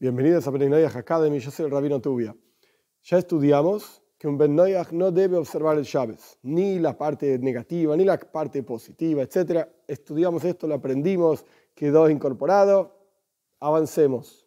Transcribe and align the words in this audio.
Bienvenidos 0.00 0.46
a 0.46 0.52
Ben 0.52 0.70
Noyaj 0.70 0.96
Academy, 0.96 1.40
yo 1.40 1.50
soy 1.50 1.64
el 1.64 1.72
Rabino 1.72 2.00
Tubia. 2.00 2.32
Ya 3.02 3.18
estudiamos 3.18 4.00
que 4.16 4.28
un 4.28 4.38
Ben 4.38 4.54
Noyaj 4.54 4.92
no 4.92 5.10
debe 5.10 5.36
observar 5.36 5.76
el 5.76 5.82
Shabbat, 5.82 6.20
ni 6.42 6.78
la 6.78 6.96
parte 6.96 7.36
negativa, 7.40 7.96
ni 7.96 8.04
la 8.04 8.16
parte 8.16 8.62
positiva, 8.62 9.24
etc. 9.24 9.66
Estudiamos 9.88 10.44
esto, 10.44 10.68
lo 10.68 10.76
aprendimos, 10.76 11.44
quedó 11.74 12.08
incorporado. 12.08 12.96
Avancemos. 13.58 14.46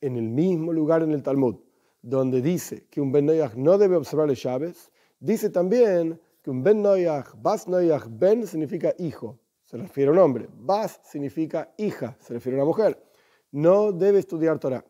En 0.00 0.16
el 0.16 0.30
mismo 0.30 0.72
lugar 0.72 1.02
en 1.02 1.12
el 1.12 1.22
Talmud, 1.22 1.56
donde 2.00 2.40
dice 2.40 2.86
que 2.88 3.02
un 3.02 3.12
Ben 3.12 3.26
Noyaj 3.26 3.54
no 3.54 3.76
debe 3.76 3.96
observar 3.96 4.30
el 4.30 4.36
Shabbat, 4.36 4.76
dice 5.20 5.50
también 5.50 6.18
que 6.40 6.48
un 6.48 6.62
Ben 6.62 6.80
Noyaj, 6.80 7.34
Bas 7.36 7.68
Noyaj, 7.68 8.06
Ben 8.08 8.46
significa 8.46 8.94
hijo, 8.98 9.38
se 9.66 9.76
refiere 9.76 10.08
a 10.08 10.12
un 10.14 10.20
hombre. 10.20 10.48
Bas 10.56 11.02
significa 11.04 11.74
hija, 11.76 12.16
se 12.18 12.32
refiere 12.32 12.56
a 12.58 12.62
una 12.62 12.68
mujer 12.68 13.06
no 13.52 13.92
debe 13.92 14.18
estudiar 14.18 14.58
Torah. 14.58 14.84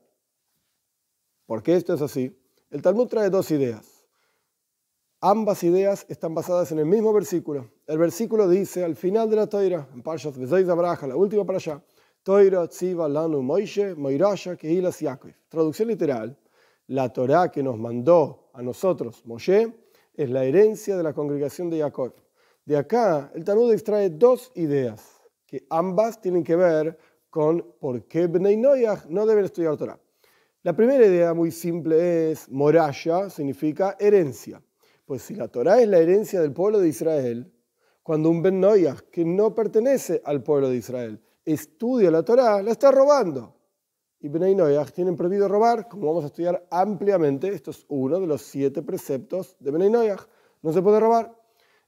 ¿Por 1.47 1.63
qué 1.63 1.77
esto 1.77 1.95
es 1.95 2.03
así? 2.03 2.37
El 2.71 2.83
Talmud 2.83 3.07
trae 3.07 3.31
dos 3.31 3.51
ideas. 3.51 4.07
Ambas 5.21 5.63
ideas 5.65 6.05
están 6.09 6.35
basadas 6.35 6.73
en 6.73 6.79
el 6.79 6.87
mismo 6.87 7.13
versículo. 7.13 7.71
El 7.87 7.99
versículo 7.99 8.49
dice 8.49 8.85
al 8.85 8.97
final 8.97 9.31
de 9.31 9.37
la 9.37 9.47
Torah, 9.47 9.89
en 9.95 10.03
Parshat 10.03 10.37
Abraha, 10.37 11.07
la 11.07 11.17
última 11.17 11.45
para 11.45 11.59
allá, 11.59 11.83
Toira 12.23 12.67
Tziva 12.69 13.09
Lanu 13.09 13.41
Moishe 13.43 13.95
Moirasha 13.95 14.57
Kehilas 14.57 15.01
Yaakov. 15.01 15.33
Traducción 15.49 15.89
literal, 15.89 16.37
la 16.89 17.13
Torah 17.13 17.51
que 17.51 17.63
nos 17.63 17.79
mandó 17.79 18.51
a 18.53 18.63
nosotros, 18.63 19.25
Moshe, 19.25 19.73
es 20.15 20.31
la 20.31 20.45
herencia 20.45 20.97
de 20.97 21.03
la 21.03 21.13
congregación 21.13 21.71
de 21.71 21.81
Jacob. 21.81 22.15
De 22.65 22.77
acá, 22.77 23.31
el 23.35 23.45
Talmud 23.45 23.73
extrae 23.73 24.11
dos 24.11 24.51
ideas, 24.55 25.21
que 25.47 25.67
ambas 25.71 26.21
tienen 26.21 26.43
que 26.43 26.57
ver 26.57 26.99
con 27.37 27.75
por 27.79 28.05
qué 28.05 28.29
Bnei 28.29 28.57
no 28.57 29.27
deben 29.27 29.45
estudiar 29.45 29.77
Torah. 29.77 30.01
La 30.63 30.75
primera 30.75 31.05
idea 31.05 31.35
muy 31.35 31.51
simple 31.51 32.31
es, 32.31 32.51
moraya 32.51 33.29
significa 33.29 33.95
herencia. 34.01 34.63
Pues 35.05 35.21
si 35.21 35.35
la 35.35 35.47
Torah 35.47 35.83
es 35.83 35.87
la 35.87 35.99
herencia 35.99 36.41
del 36.41 36.55
pueblo 36.55 36.81
de 36.81 36.89
Israel, 36.89 37.53
cuando 38.03 38.31
un 38.31 38.41
Ben 38.41 38.59
Noyach 38.59 39.01
que 39.13 39.27
no 39.27 39.55
pertenece 39.55 40.23
al 40.25 40.43
pueblo 40.43 40.71
de 40.71 40.77
Israel 40.77 41.21
estudia 41.45 42.11
la 42.11 42.23
Torah, 42.23 42.63
la 42.63 42.71
está 42.71 42.91
robando. 42.91 43.55
Y 44.19 44.29
Bnei 44.29 44.55
Noyach 44.55 44.93
tienen 44.93 45.15
prohibido 45.15 45.47
robar, 45.47 45.89
como 45.89 46.07
vamos 46.07 46.25
a 46.25 46.29
estudiar 46.29 46.67
ampliamente, 46.71 47.49
esto 47.49 47.71
es 47.71 47.85
uno 47.89 48.19
de 48.19 48.27
los 48.27 48.41
siete 48.41 48.81
preceptos 48.81 49.59
de 49.61 49.73
Bnei 49.73 49.91
Noyach. 49.91 50.27
No 50.63 50.73
se 50.73 50.81
puede 50.81 51.01
robar. 51.01 51.37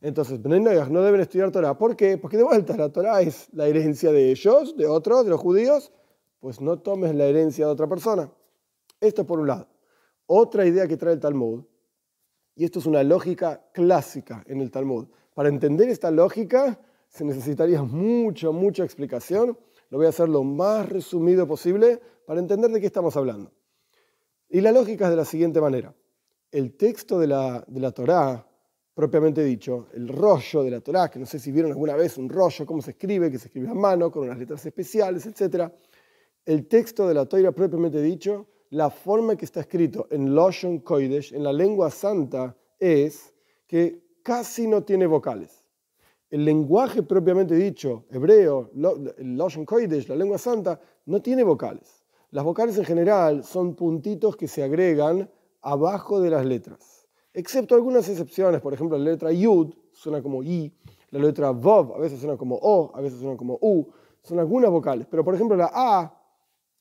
Entonces, 0.00 0.40
no 0.40 1.02
deben 1.02 1.20
estudiar 1.20 1.50
Torah. 1.50 1.76
¿Por 1.76 1.96
qué? 1.96 2.18
Porque 2.18 2.36
de 2.36 2.44
vuelta, 2.44 2.76
la 2.76 2.90
Torah 2.90 3.20
es 3.20 3.48
la 3.52 3.66
herencia 3.66 4.12
de 4.12 4.30
ellos, 4.30 4.76
de 4.76 4.86
otros, 4.86 5.24
de 5.24 5.30
los 5.30 5.40
judíos. 5.40 5.92
Pues 6.38 6.60
no 6.60 6.78
tomes 6.78 7.14
la 7.14 7.24
herencia 7.24 7.66
de 7.66 7.72
otra 7.72 7.88
persona. 7.88 8.30
Esto 9.00 9.26
por 9.26 9.40
un 9.40 9.48
lado. 9.48 9.68
Otra 10.26 10.66
idea 10.66 10.86
que 10.86 10.96
trae 10.96 11.14
el 11.14 11.20
Talmud, 11.20 11.64
y 12.54 12.64
esto 12.64 12.80
es 12.80 12.86
una 12.86 13.04
lógica 13.04 13.70
clásica 13.72 14.42
en 14.46 14.60
el 14.60 14.72
Talmud. 14.72 15.06
Para 15.32 15.48
entender 15.48 15.88
esta 15.88 16.10
lógica 16.10 16.80
se 17.08 17.24
necesitaría 17.24 17.84
mucha, 17.84 18.50
mucha 18.50 18.82
explicación. 18.82 19.56
Lo 19.90 19.98
voy 19.98 20.06
a 20.06 20.10
hacer 20.10 20.28
lo 20.28 20.42
más 20.42 20.88
resumido 20.88 21.46
posible 21.46 22.00
para 22.26 22.40
entender 22.40 22.70
de 22.72 22.80
qué 22.80 22.86
estamos 22.86 23.16
hablando. 23.16 23.52
Y 24.48 24.60
la 24.60 24.72
lógica 24.72 25.04
es 25.04 25.10
de 25.10 25.16
la 25.16 25.24
siguiente 25.24 25.60
manera. 25.60 25.94
El 26.50 26.76
texto 26.76 27.20
de 27.20 27.28
la, 27.28 27.64
de 27.68 27.78
la 27.78 27.92
Torá, 27.92 28.47
propiamente 28.98 29.44
dicho, 29.44 29.86
el 29.94 30.08
rollo 30.08 30.64
de 30.64 30.72
la 30.72 30.80
Torá, 30.80 31.08
que 31.08 31.20
no 31.20 31.24
sé 31.24 31.38
si 31.38 31.52
vieron 31.52 31.70
alguna 31.70 31.94
vez 31.94 32.18
un 32.18 32.28
rollo, 32.28 32.66
cómo 32.66 32.82
se 32.82 32.90
escribe, 32.90 33.30
que 33.30 33.38
se 33.38 33.46
escribe 33.46 33.68
a 33.68 33.74
mano, 33.74 34.10
con 34.10 34.24
unas 34.24 34.36
letras 34.36 34.66
especiales, 34.66 35.24
etc. 35.24 35.70
El 36.44 36.66
texto 36.66 37.06
de 37.06 37.14
la 37.14 37.24
Torah 37.24 37.52
propiamente 37.52 38.02
dicho, 38.02 38.48
la 38.70 38.90
forma 38.90 39.36
que 39.36 39.44
está 39.44 39.60
escrito 39.60 40.08
en 40.10 40.34
Loshon 40.34 40.80
Kodesh, 40.80 41.32
en 41.32 41.44
la 41.44 41.52
lengua 41.52 41.92
santa, 41.92 42.56
es 42.76 43.32
que 43.68 44.02
casi 44.24 44.66
no 44.66 44.82
tiene 44.82 45.06
vocales. 45.06 45.62
El 46.28 46.44
lenguaje 46.44 47.04
propiamente 47.04 47.54
dicho, 47.54 48.04
hebreo, 48.10 48.72
Loshon 48.74 49.64
Kodesh, 49.64 50.08
la 50.08 50.16
lengua 50.16 50.38
santa, 50.38 50.80
no 51.06 51.22
tiene 51.22 51.44
vocales. 51.44 52.02
Las 52.32 52.42
vocales 52.42 52.76
en 52.76 52.84
general 52.84 53.44
son 53.44 53.76
puntitos 53.76 54.36
que 54.36 54.48
se 54.48 54.64
agregan 54.64 55.30
abajo 55.60 56.20
de 56.20 56.30
las 56.30 56.44
letras 56.44 56.97
excepto 57.38 57.76
algunas 57.76 58.08
excepciones, 58.08 58.60
por 58.60 58.74
ejemplo, 58.74 58.98
la 58.98 59.04
letra 59.04 59.30
Yud 59.30 59.72
suena 59.92 60.20
como 60.20 60.42
I, 60.42 60.72
la 61.10 61.20
letra 61.20 61.50
Vov 61.52 61.94
a 61.94 61.98
veces 61.98 62.18
suena 62.18 62.36
como 62.36 62.56
O, 62.56 62.90
a 62.94 63.00
veces 63.00 63.20
suena 63.20 63.36
como 63.36 63.58
U, 63.62 63.86
son 64.22 64.40
algunas 64.40 64.70
vocales, 64.70 65.06
pero 65.08 65.24
por 65.24 65.34
ejemplo 65.34 65.56
la 65.56 65.70
A 65.72 66.20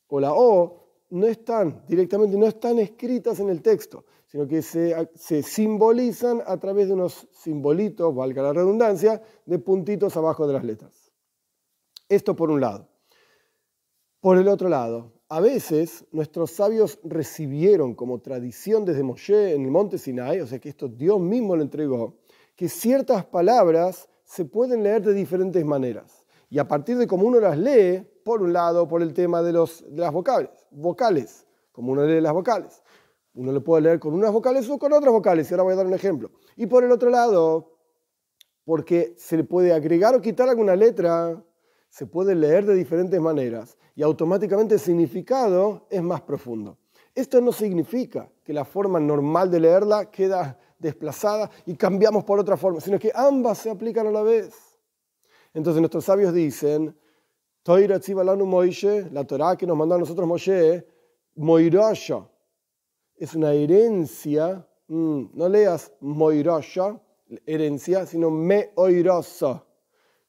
o 0.08 0.18
la 0.18 0.34
O 0.34 0.84
no 1.10 1.26
están 1.26 1.84
directamente, 1.86 2.36
no 2.36 2.46
están 2.46 2.80
escritas 2.80 3.38
en 3.38 3.50
el 3.50 3.62
texto, 3.62 4.04
sino 4.26 4.48
que 4.48 4.60
se, 4.60 5.10
se 5.14 5.44
simbolizan 5.44 6.42
a 6.44 6.56
través 6.58 6.88
de 6.88 6.94
unos 6.94 7.28
simbolitos, 7.32 8.12
valga 8.12 8.42
la 8.42 8.52
redundancia, 8.52 9.22
de 9.46 9.58
puntitos 9.60 10.16
abajo 10.16 10.46
de 10.48 10.54
las 10.54 10.64
letras. 10.64 11.12
Esto 12.08 12.34
por 12.34 12.50
un 12.50 12.60
lado. 12.60 12.88
Por 14.20 14.36
el 14.38 14.48
otro 14.48 14.68
lado, 14.68 15.12
a 15.28 15.40
veces 15.40 16.06
nuestros 16.10 16.52
sabios 16.52 16.98
recibieron 17.04 17.94
como 17.94 18.20
tradición 18.20 18.84
desde 18.84 19.02
Moshe 19.02 19.54
en 19.54 19.64
el 19.64 19.70
monte 19.70 19.98
Sinai, 19.98 20.40
o 20.40 20.46
sea 20.46 20.58
que 20.58 20.70
esto 20.70 20.88
Dios 20.88 21.20
mismo 21.20 21.54
lo 21.54 21.62
entregó, 21.62 22.16
que 22.56 22.68
ciertas 22.68 23.26
palabras 23.26 24.08
se 24.24 24.46
pueden 24.46 24.82
leer 24.82 25.02
de 25.02 25.12
diferentes 25.12 25.64
maneras. 25.64 26.24
Y 26.48 26.58
a 26.58 26.66
partir 26.66 26.96
de 26.96 27.06
cómo 27.06 27.26
uno 27.26 27.40
las 27.40 27.58
lee, 27.58 28.06
por 28.24 28.42
un 28.42 28.54
lado, 28.54 28.88
por 28.88 29.02
el 29.02 29.12
tema 29.12 29.42
de, 29.42 29.52
los, 29.52 29.84
de 29.86 30.00
las 30.00 30.12
vocales, 30.12 30.50
vocales, 30.70 31.46
como 31.72 31.92
uno 31.92 32.04
lee 32.04 32.22
las 32.22 32.32
vocales. 32.32 32.82
Uno 33.34 33.52
le 33.52 33.60
puede 33.60 33.82
leer 33.82 34.00
con 34.00 34.14
unas 34.14 34.32
vocales 34.32 34.68
o 34.70 34.78
con 34.78 34.92
otras 34.94 35.12
vocales, 35.12 35.50
y 35.50 35.54
ahora 35.54 35.64
voy 35.64 35.72
a 35.74 35.76
dar 35.76 35.86
un 35.86 35.94
ejemplo. 35.94 36.30
Y 36.56 36.66
por 36.66 36.84
el 36.84 36.90
otro 36.90 37.10
lado, 37.10 37.76
porque 38.64 39.14
se 39.18 39.36
le 39.36 39.44
puede 39.44 39.74
agregar 39.74 40.14
o 40.14 40.22
quitar 40.22 40.48
alguna 40.48 40.74
letra, 40.74 41.44
se 41.90 42.06
puede 42.06 42.34
leer 42.34 42.64
de 42.64 42.74
diferentes 42.74 43.20
maneras 43.20 43.76
y 43.98 44.02
automáticamente 44.04 44.74
el 44.74 44.80
significado 44.80 45.88
es 45.90 46.00
más 46.00 46.20
profundo. 46.20 46.78
Esto 47.12 47.40
no 47.40 47.50
significa 47.50 48.30
que 48.44 48.52
la 48.52 48.64
forma 48.64 49.00
normal 49.00 49.50
de 49.50 49.58
leerla 49.58 50.08
queda 50.08 50.56
desplazada 50.78 51.50
y 51.66 51.74
cambiamos 51.74 52.22
por 52.22 52.38
otra 52.38 52.56
forma, 52.56 52.80
sino 52.80 52.96
que 52.96 53.10
ambas 53.12 53.58
se 53.58 53.70
aplican 53.70 54.06
a 54.06 54.12
la 54.12 54.22
vez. 54.22 54.54
Entonces 55.52 55.80
nuestros 55.80 56.04
sabios 56.04 56.32
dicen, 56.32 56.96
la 57.64 59.24
Torah 59.26 59.56
que 59.56 59.66
nos 59.66 59.76
mandó 59.76 59.96
a 59.96 59.98
nosotros 59.98 60.28
Moshe, 60.28 60.86
Moirasha, 61.34 62.24
es 63.16 63.34
una 63.34 63.52
herencia, 63.52 64.64
mm, 64.86 65.22
no 65.34 65.48
leas 65.48 65.92
Moirasha, 65.98 67.00
herencia, 67.44 68.06
sino 68.06 68.30
Meoirasa, 68.30 69.64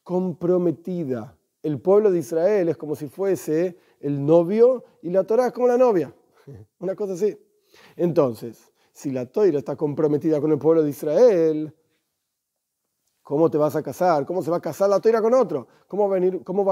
comprometida 0.02 1.39
el 1.62 1.82
pueblo 1.82 2.12
de 2.12 2.20
Israel 2.20 2.70
es 2.70 2.78
como 2.78 2.96
si 2.96 3.08
fuese 3.08 3.78
el 4.00 4.26
novio 4.26 4.84
y 5.02 5.10
la 5.10 5.24
Torah 5.24 5.48
es 5.48 5.54
como 5.54 5.68
la 5.68 5.78
novia. 5.78 6.14
Una 6.80 6.96
cosa 6.96 7.14
así. 7.14 7.38
Entonces, 7.96 8.72
si 8.92 9.12
la 9.12 9.26
Torah 9.26 9.58
está 9.58 9.76
comprometida 9.76 10.40
con 10.40 10.52
el 10.52 10.58
pueblo 10.58 10.84
de 10.84 10.90
Israel, 10.90 11.76
¿cómo 13.22 13.50
te 13.50 13.58
vas 13.58 13.76
a 13.76 13.84
casar? 13.84 14.26
¿Cómo 14.26 14.42
se 14.42 14.52
va 14.52 14.58
a 14.58 14.62
casar 14.62 14.90
la 14.90 15.00
Torah 15.00 15.22
con 15.22 15.34
otro? 15.34 15.68
¿Cómo 15.88 16.10
va 16.10 16.16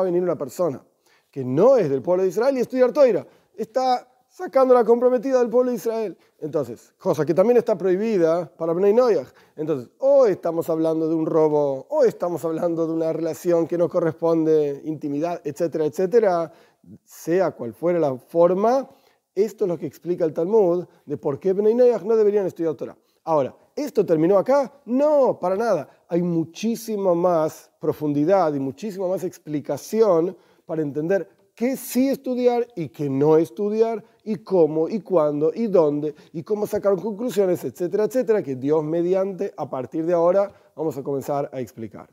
a 0.01 0.03
venir, 0.03 0.23
una 0.23 0.37
persona 0.37 0.83
que 1.29 1.43
no 1.43 1.77
es 1.77 1.89
del 1.89 2.01
pueblo 2.01 2.23
de 2.23 2.29
Israel 2.29 2.57
y 2.57 2.61
estudiar 2.61 2.91
Torah? 2.91 3.27
Está 3.55 4.07
sacando 4.37 4.75
la 4.75 4.83
comprometida 4.83 5.39
del 5.39 5.49
pueblo 5.49 5.71
de 5.71 5.77
Israel. 5.77 6.15
Entonces, 6.37 6.93
cosa 6.99 7.25
que 7.25 7.33
también 7.33 7.57
está 7.57 7.75
prohibida 7.75 8.45
para 8.55 8.71
Bnei 8.71 8.93
Noyach. 8.93 9.29
Entonces, 9.55 9.89
o 9.97 10.27
estamos 10.27 10.69
hablando 10.69 11.09
de 11.09 11.15
un 11.15 11.25
robo, 11.25 11.87
o 11.89 12.03
estamos 12.03 12.45
hablando 12.45 12.85
de 12.85 12.93
una 12.93 13.11
relación 13.11 13.65
que 13.65 13.79
no 13.79 13.89
corresponde, 13.89 14.79
intimidad, 14.85 15.41
etcétera, 15.43 15.85
etcétera, 15.85 16.51
sea 17.03 17.49
cual 17.49 17.73
fuera 17.73 17.97
la 17.97 18.15
forma, 18.15 18.87
esto 19.33 19.65
es 19.65 19.69
lo 19.69 19.77
que 19.79 19.87
explica 19.87 20.23
el 20.23 20.33
Talmud 20.33 20.85
de 21.07 21.17
por 21.17 21.39
qué 21.39 21.53
Bnei 21.53 21.73
Noyach 21.73 22.03
no 22.03 22.15
deberían 22.15 22.45
estudiar 22.45 22.75
Torah. 22.75 22.95
Ahora, 23.23 23.55
¿esto 23.75 24.05
terminó 24.05 24.37
acá? 24.37 24.71
No, 24.85 25.39
para 25.39 25.55
nada. 25.55 25.89
Hay 26.09 26.21
muchísima 26.21 27.15
más 27.15 27.71
profundidad 27.79 28.53
y 28.53 28.59
muchísima 28.59 29.07
más 29.07 29.23
explicación 29.23 30.37
para 30.67 30.83
entender 30.83 31.27
qué 31.57 31.75
sí 31.75 32.07
estudiar 32.07 32.67
y 32.75 32.89
qué 32.89 33.09
no 33.09 33.35
estudiar, 33.35 34.05
y 34.23 34.35
cómo, 34.35 34.87
y 34.87 34.99
cuándo, 35.01 35.51
y 35.53 35.65
dónde, 35.65 36.13
y 36.31 36.43
cómo 36.43 36.67
sacar 36.67 36.95
conclusiones, 36.97 37.63
etcétera, 37.63 38.03
etcétera, 38.03 38.43
que 38.43 38.55
Dios 38.55 38.83
mediante, 38.83 39.53
a 39.57 39.67
partir 39.67 40.05
de 40.05 40.13
ahora, 40.13 40.51
vamos 40.75 40.95
a 40.97 41.03
comenzar 41.03 41.49
a 41.51 41.59
explicar. 41.59 42.09